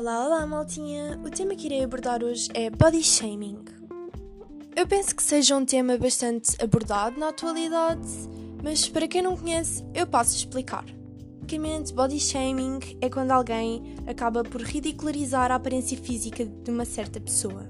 Olá, 0.00 0.24
olá, 0.24 0.46
maltinha! 0.46 1.20
O 1.22 1.28
tema 1.28 1.54
que 1.54 1.66
irei 1.66 1.84
abordar 1.84 2.24
hoje 2.24 2.48
é 2.54 2.70
body 2.70 3.02
shaming. 3.02 3.58
Eu 4.74 4.86
penso 4.86 5.14
que 5.14 5.22
seja 5.22 5.54
um 5.54 5.62
tema 5.62 5.98
bastante 5.98 6.56
abordado 6.58 7.20
na 7.20 7.28
atualidade, 7.28 8.08
mas 8.64 8.88
para 8.88 9.06
quem 9.06 9.20
não 9.20 9.36
conhece, 9.36 9.84
eu 9.92 10.06
passo 10.06 10.32
a 10.32 10.38
explicar. 10.38 10.86
Basicamente, 11.42 11.92
body 11.92 12.18
shaming 12.18 12.78
é 13.02 13.10
quando 13.10 13.32
alguém 13.32 13.94
acaba 14.06 14.42
por 14.42 14.62
ridicularizar 14.62 15.52
a 15.52 15.56
aparência 15.56 15.98
física 15.98 16.46
de 16.46 16.70
uma 16.70 16.86
certa 16.86 17.20
pessoa. 17.20 17.68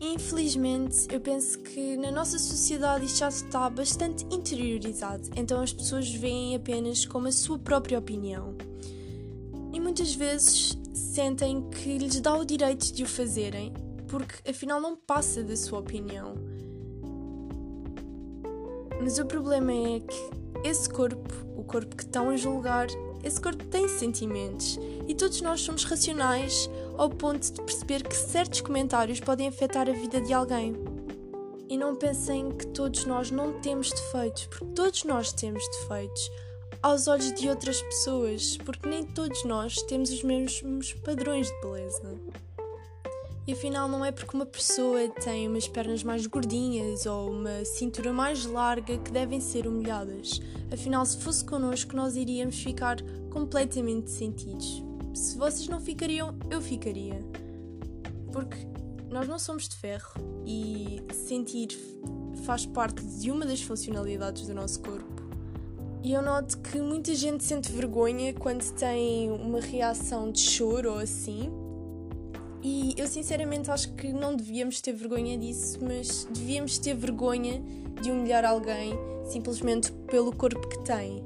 Infelizmente, 0.00 1.08
eu 1.10 1.20
penso 1.20 1.58
que 1.58 1.96
na 1.96 2.12
nossa 2.12 2.38
sociedade 2.38 3.06
isto 3.06 3.18
já 3.18 3.28
está 3.28 3.68
bastante 3.68 4.24
interiorizado, 4.26 5.30
então 5.34 5.60
as 5.60 5.72
pessoas 5.72 6.08
veem 6.08 6.54
apenas 6.54 7.04
como 7.04 7.26
a 7.26 7.32
sua 7.32 7.58
própria 7.58 7.98
opinião. 7.98 8.54
E 9.72 9.80
muitas 9.80 10.14
vezes 10.14 10.76
sentem 10.92 11.68
que 11.70 11.98
lhes 11.98 12.20
dá 12.20 12.36
o 12.36 12.44
direito 12.44 12.92
de 12.92 13.02
o 13.02 13.06
fazerem, 13.06 13.72
porque 14.08 14.48
afinal 14.48 14.80
não 14.80 14.96
passa 14.96 15.42
da 15.42 15.56
sua 15.56 15.78
opinião. 15.78 16.34
Mas 19.00 19.18
o 19.18 19.26
problema 19.26 19.72
é 19.72 20.00
que 20.00 20.68
esse 20.68 20.88
corpo, 20.88 21.34
o 21.56 21.64
corpo 21.64 21.96
que 21.96 22.04
estão 22.04 22.30
a 22.30 22.36
julgar, 22.36 22.86
esse 23.24 23.40
corpo 23.40 23.64
tem 23.66 23.88
sentimentos 23.88 24.78
e 25.08 25.14
todos 25.14 25.40
nós 25.40 25.60
somos 25.60 25.84
racionais 25.84 26.70
ao 26.96 27.10
ponto 27.10 27.52
de 27.52 27.60
perceber 27.62 28.02
que 28.02 28.14
certos 28.14 28.60
comentários 28.60 29.18
podem 29.18 29.48
afetar 29.48 29.88
a 29.88 29.92
vida 29.92 30.20
de 30.20 30.32
alguém. 30.32 30.74
E 31.68 31.76
não 31.76 31.96
pensem 31.96 32.50
que 32.50 32.66
todos 32.66 33.04
nós 33.06 33.30
não 33.30 33.60
temos 33.60 33.90
defeitos, 33.90 34.46
porque 34.46 34.66
todos 34.74 35.04
nós 35.04 35.32
temos 35.32 35.66
defeitos 35.68 36.30
aos 36.80 37.08
olhos 37.08 37.32
de 37.32 37.48
outras 37.48 37.82
pessoas, 37.82 38.56
porque 38.58 38.88
nem 38.88 39.04
todos 39.04 39.44
nós 39.44 39.76
temos 39.82 40.10
os 40.10 40.22
mesmos 40.22 40.92
padrões 40.94 41.48
de 41.48 41.60
beleza. 41.60 42.20
E 43.46 43.52
afinal, 43.52 43.88
não 43.88 44.04
é 44.04 44.12
porque 44.12 44.36
uma 44.36 44.46
pessoa 44.46 45.08
tem 45.08 45.48
umas 45.48 45.66
pernas 45.66 46.04
mais 46.04 46.26
gordinhas 46.26 47.06
ou 47.06 47.32
uma 47.32 47.64
cintura 47.64 48.12
mais 48.12 48.46
larga 48.46 48.96
que 48.98 49.10
devem 49.10 49.40
ser 49.40 49.66
humilhadas. 49.66 50.40
Afinal, 50.72 51.04
se 51.04 51.18
fosse 51.18 51.44
connosco, 51.44 51.96
nós 51.96 52.14
iríamos 52.14 52.62
ficar 52.62 52.98
completamente 53.30 54.10
sentidos. 54.12 54.84
Se 55.12 55.36
vocês 55.36 55.68
não 55.68 55.80
ficariam, 55.80 56.36
eu 56.50 56.60
ficaria. 56.60 57.20
Porque 58.32 58.56
nós 59.10 59.26
não 59.26 59.38
somos 59.38 59.68
de 59.68 59.76
ferro 59.76 60.14
e 60.46 61.02
sentir 61.12 61.76
faz 62.44 62.64
parte 62.64 63.04
de 63.04 63.30
uma 63.30 63.44
das 63.44 63.60
funcionalidades 63.60 64.46
do 64.46 64.54
nosso 64.54 64.80
corpo. 64.80 65.11
E 66.04 66.12
eu 66.12 66.20
noto 66.20 66.58
que 66.58 66.80
muita 66.80 67.14
gente 67.14 67.44
sente 67.44 67.70
vergonha 67.70 68.34
quando 68.34 68.68
tem 68.72 69.30
uma 69.30 69.60
reação 69.60 70.32
de 70.32 70.40
choro 70.40 70.94
ou 70.94 70.98
assim, 70.98 71.48
e 72.62 72.94
eu 72.96 73.06
sinceramente 73.06 73.70
acho 73.70 73.92
que 73.94 74.12
não 74.12 74.36
devíamos 74.36 74.80
ter 74.80 74.92
vergonha 74.92 75.38
disso, 75.38 75.78
mas 75.82 76.26
devíamos 76.30 76.78
ter 76.78 76.94
vergonha 76.94 77.62
de 78.00 78.10
humilhar 78.10 78.44
alguém 78.44 78.98
simplesmente 79.24 79.92
pelo 80.08 80.34
corpo 80.34 80.68
que 80.68 80.78
tem. 80.84 81.22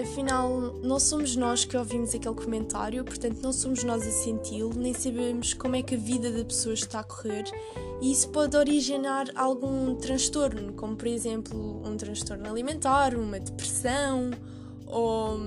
Afinal, 0.00 0.48
não 0.82 0.98
somos 0.98 1.36
nós 1.36 1.64
que 1.64 1.76
ouvimos 1.76 2.14
aquele 2.14 2.34
comentário, 2.34 3.04
portanto, 3.04 3.40
não 3.42 3.52
somos 3.52 3.84
nós 3.84 4.06
a 4.06 4.10
senti-lo, 4.10 4.72
nem 4.74 4.94
sabemos 4.94 5.52
como 5.52 5.76
é 5.76 5.82
que 5.82 5.94
a 5.94 5.98
vida 5.98 6.32
da 6.32 6.44
pessoa 6.44 6.72
está 6.72 7.00
a 7.00 7.04
correr, 7.04 7.44
e 8.00 8.10
isso 8.10 8.30
pode 8.30 8.56
originar 8.56 9.26
algum 9.34 9.94
transtorno, 9.96 10.72
como 10.72 10.96
por 10.96 11.06
exemplo 11.06 11.82
um 11.86 11.96
transtorno 11.96 12.48
alimentar, 12.48 13.14
uma 13.14 13.38
depressão 13.38 14.30
ou 14.86 15.38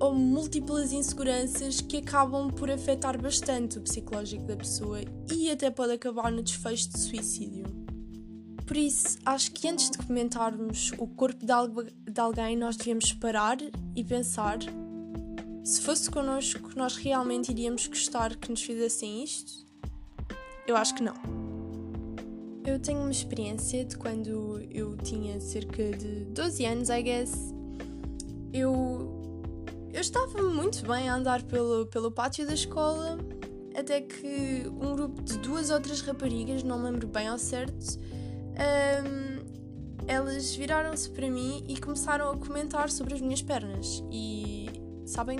ou 0.00 0.14
múltiplas 0.14 0.92
inseguranças 0.92 1.82
que 1.82 1.98
acabam 1.98 2.50
por 2.50 2.70
afetar 2.70 3.20
bastante 3.20 3.76
o 3.76 3.82
psicológico 3.82 4.44
da 4.44 4.56
pessoa 4.56 4.98
e 5.30 5.50
até 5.50 5.70
pode 5.70 5.92
acabar 5.92 6.32
no 6.32 6.42
desfecho 6.42 6.88
de 6.88 6.98
suicídio. 6.98 7.79
Por 8.70 8.76
isso, 8.76 9.18
acho 9.26 9.50
que 9.50 9.66
antes 9.66 9.90
de 9.90 9.98
comentarmos 9.98 10.92
o 10.96 11.04
corpo 11.04 11.44
de, 11.44 12.12
de 12.12 12.20
alguém, 12.20 12.56
nós 12.56 12.76
devíamos 12.76 13.12
parar 13.12 13.58
e 13.96 14.04
pensar 14.04 14.60
se 15.64 15.80
fosse 15.80 16.08
connosco, 16.08 16.70
nós 16.76 16.94
realmente 16.94 17.50
iríamos 17.50 17.88
gostar 17.88 18.36
que 18.36 18.48
nos 18.48 18.62
fizessem 18.62 19.24
isto? 19.24 19.66
Eu 20.68 20.76
acho 20.76 20.94
que 20.94 21.02
não. 21.02 21.14
Eu 22.64 22.78
tenho 22.78 23.00
uma 23.00 23.10
experiência 23.10 23.84
de 23.84 23.98
quando 23.98 24.60
eu 24.70 24.96
tinha 24.98 25.40
cerca 25.40 25.90
de 25.90 26.26
12 26.26 26.64
anos, 26.64 26.90
I 26.90 27.02
guess. 27.02 27.52
Eu 28.52 29.20
eu 29.92 30.00
estava 30.00 30.44
muito 30.44 30.86
bem 30.86 31.08
a 31.08 31.16
andar 31.16 31.42
pelo, 31.42 31.86
pelo 31.86 32.12
pátio 32.12 32.46
da 32.46 32.54
escola 32.54 33.18
até 33.74 34.00
que 34.00 34.62
um 34.80 34.94
grupo 34.94 35.22
de 35.22 35.38
duas 35.38 35.70
outras 35.70 36.00
raparigas, 36.02 36.62
não 36.62 36.80
lembro 36.80 37.08
bem 37.08 37.26
ao 37.26 37.36
certo, 37.36 37.98
um, 38.60 40.04
elas 40.06 40.54
viraram-se 40.54 41.08
para 41.10 41.30
mim 41.30 41.64
e 41.68 41.78
começaram 41.80 42.30
a 42.30 42.36
comentar 42.36 42.90
sobre 42.90 43.14
as 43.14 43.20
minhas 43.20 43.42
pernas. 43.42 44.02
E 44.10 44.68
sabem 45.06 45.38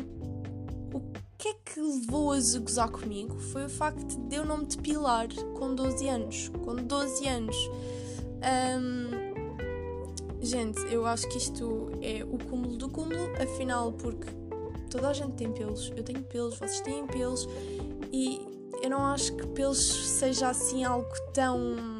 o 0.92 1.00
que 1.36 1.48
é 1.48 1.54
que 1.64 1.80
levou-as 1.80 2.54
a 2.54 2.58
gozar 2.58 2.90
comigo? 2.90 3.38
Foi 3.38 3.66
o 3.66 3.68
facto 3.68 4.16
de 4.28 4.36
eu 4.36 4.44
não 4.44 4.58
me 4.58 4.66
depilar 4.66 5.28
com 5.58 5.74
12 5.74 6.08
anos. 6.08 6.48
Com 6.64 6.76
12 6.76 7.28
anos. 7.28 7.56
Um, 8.80 9.20
gente, 10.40 10.80
eu 10.92 11.06
acho 11.06 11.28
que 11.28 11.38
isto 11.38 11.90
é 12.00 12.24
o 12.24 12.38
cúmulo 12.38 12.76
do 12.76 12.88
cúmulo, 12.88 13.30
afinal, 13.40 13.92
porque 13.92 14.28
toda 14.90 15.10
a 15.10 15.12
gente 15.12 15.32
tem 15.34 15.52
pelos, 15.52 15.90
eu 15.96 16.02
tenho 16.02 16.22
pelos, 16.22 16.58
vocês 16.58 16.80
têm 16.80 17.06
pelos 17.06 17.46
e 18.12 18.40
eu 18.82 18.88
não 18.88 19.04
acho 19.04 19.36
que 19.36 19.46
pelos 19.48 19.78
seja 19.78 20.48
assim 20.48 20.84
algo 20.84 21.08
tão 21.32 21.99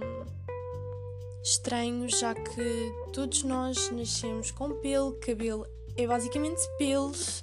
estranho, 1.43 2.09
já 2.09 2.35
que 2.35 2.93
todos 3.13 3.43
nós 3.43 3.91
nascemos 3.91 4.51
com 4.51 4.71
pelo, 4.81 5.13
cabelo 5.15 5.67
é 5.97 6.07
basicamente 6.07 6.61
pelos. 6.79 7.43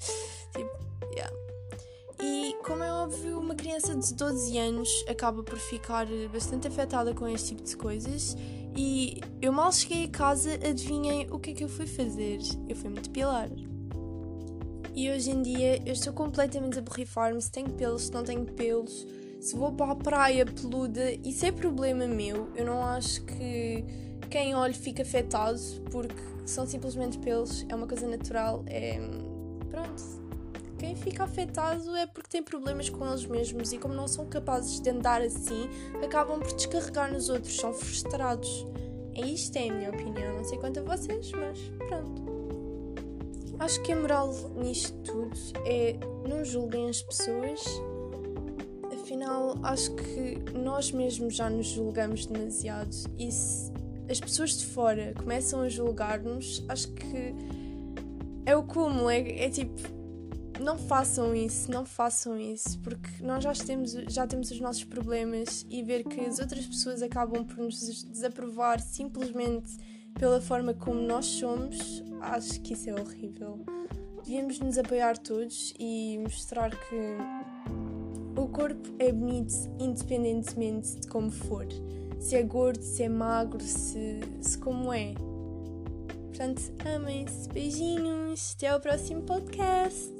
Tipo, 0.55 0.71
yeah. 1.13 1.33
E 2.21 2.55
como 2.65 2.83
é 2.83 2.91
óbvio, 2.91 3.39
uma 3.39 3.55
criança 3.55 3.95
de 3.95 4.13
12 4.13 4.57
anos 4.57 5.05
acaba 5.07 5.43
por 5.43 5.57
ficar 5.57 6.07
bastante 6.31 6.67
afetada 6.67 7.13
com 7.13 7.27
este 7.27 7.49
tipo 7.49 7.63
de 7.63 7.77
coisas. 7.77 8.35
E 8.75 9.21
eu 9.41 9.51
mal 9.51 9.71
cheguei 9.71 10.05
a 10.05 10.09
casa, 10.09 10.53
adivinhem 10.53 11.27
o 11.31 11.39
que 11.39 11.51
é 11.51 11.53
que 11.53 11.63
eu 11.63 11.69
fui 11.69 11.87
fazer? 11.87 12.39
Eu 12.67 12.75
fui-me 12.75 12.99
depilar. 12.99 13.49
E 14.95 15.11
hoje 15.11 15.29
em 15.29 15.43
dia 15.43 15.81
eu 15.85 15.93
estou 15.93 16.11
completamente 16.11 16.79
a 16.79 16.81
borrifar-me 16.81 17.39
se 17.41 17.51
tenho 17.51 17.69
pelos, 17.69 18.03
se 18.03 18.11
não 18.11 18.23
tenho 18.23 18.45
pelos, 18.45 19.05
se 19.39 19.55
vou 19.55 19.71
para 19.71 19.91
a 19.91 19.95
praia 19.95 20.45
peluda, 20.45 21.11
isso 21.23 21.45
é 21.45 21.51
problema 21.51 22.07
meu. 22.07 22.49
Eu 22.55 22.65
não 22.65 22.83
acho 22.83 23.23
que 23.25 23.83
quem 24.29 24.55
olha 24.55 24.73
fica 24.73 25.03
afetado 25.03 25.59
porque 25.91 26.15
são 26.45 26.65
simplesmente 26.65 27.17
pelos, 27.19 27.65
é 27.69 27.75
uma 27.75 27.87
coisa 27.87 28.07
natural, 28.07 28.63
é. 28.67 28.99
Pronto. 29.69 30.27
Quem 30.77 30.95
fica 30.95 31.23
afetado 31.23 31.95
é 31.95 32.05
porque 32.05 32.29
tem 32.29 32.43
problemas 32.43 32.87
com 32.87 33.05
eles 33.07 33.25
mesmos 33.25 33.73
e, 33.73 33.79
como 33.79 33.95
não 33.95 34.07
são 34.07 34.27
capazes 34.27 34.79
de 34.79 34.89
andar 34.91 35.21
assim, 35.21 35.67
acabam 36.03 36.39
por 36.39 36.53
descarregar 36.55 37.11
nos 37.11 37.29
outros, 37.29 37.55
são 37.55 37.73
frustrados. 37.73 38.65
É 39.15 39.21
isto, 39.21 39.57
é 39.57 39.69
a 39.69 39.73
minha 39.73 39.89
opinião. 39.89 40.37
Não 40.37 40.43
sei 40.43 40.59
quanto 40.59 40.79
a 40.79 40.83
vocês, 40.83 41.31
mas 41.31 41.59
pronto. 41.87 42.21
Acho 43.57 43.81
que 43.81 43.91
a 43.91 43.95
moral 43.95 44.31
nisto 44.55 44.95
tudo 45.01 45.35
é 45.65 45.95
não 46.29 46.45
julguem 46.45 46.89
as 46.89 47.01
pessoas. 47.01 47.63
Afinal, 49.27 49.59
acho 49.61 49.93
que 49.93 50.57
nós 50.57 50.89
mesmos 50.93 51.35
já 51.35 51.49
nos 51.49 51.67
julgamos 51.67 52.25
demasiado 52.25 52.95
e 53.19 53.29
se 53.29 53.73
as 54.09 54.21
pessoas 54.21 54.57
de 54.57 54.65
fora 54.67 55.13
começam 55.17 55.59
a 55.59 55.67
julgar-nos, 55.67 56.63
acho 56.69 56.93
que 56.93 57.35
é 58.45 58.55
o 58.55 58.63
cúmulo, 58.63 59.09
é, 59.09 59.19
é 59.43 59.49
tipo, 59.49 59.81
não 60.61 60.77
façam 60.77 61.35
isso, 61.35 61.69
não 61.69 61.85
façam 61.85 62.39
isso, 62.39 62.79
porque 62.79 63.21
nós 63.21 63.43
já 63.43 63.51
temos, 63.51 63.91
já 64.07 64.25
temos 64.25 64.49
os 64.49 64.61
nossos 64.61 64.85
problemas 64.85 65.65
e 65.69 65.83
ver 65.83 66.05
que 66.05 66.21
as 66.21 66.39
outras 66.39 66.65
pessoas 66.65 67.01
acabam 67.01 67.43
por 67.43 67.57
nos 67.57 68.05
desaprovar 68.05 68.79
simplesmente 68.79 69.75
pela 70.17 70.39
forma 70.39 70.73
como 70.73 71.01
nós 71.01 71.25
somos, 71.25 72.01
acho 72.21 72.61
que 72.61 72.71
isso 72.71 72.89
é 72.89 72.93
horrível. 72.93 73.59
Devíamos 74.23 74.57
nos 74.61 74.77
apoiar 74.77 75.17
todos 75.17 75.73
e 75.77 76.17
mostrar 76.19 76.69
que 76.71 77.17
o 78.37 78.47
corpo 78.47 78.89
é 78.99 79.11
bonito 79.11 79.53
independentemente 79.79 80.99
de 80.99 81.07
como 81.07 81.31
for. 81.31 81.65
Se 82.19 82.35
é 82.35 82.43
gordo, 82.43 82.81
se 82.81 83.03
é 83.03 83.09
magro, 83.09 83.61
se, 83.61 84.19
se 84.41 84.57
como 84.57 84.93
é. 84.93 85.13
Portanto, 86.27 86.61
amem-se. 86.95 87.49
Beijinhos. 87.49 88.53
Até 88.55 88.67
ao 88.67 88.79
próximo 88.79 89.23
podcast. 89.23 90.11